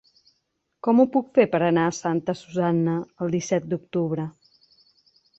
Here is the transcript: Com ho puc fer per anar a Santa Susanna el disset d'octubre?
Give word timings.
Com 0.85 1.01
ho 1.01 1.03
puc 1.15 1.27
fer 1.37 1.43
per 1.55 1.59
anar 1.65 1.83
a 1.89 1.91
Santa 1.97 2.35
Susanna 2.39 2.95
el 3.25 3.35
disset 3.35 3.69
d'octubre? 3.75 4.25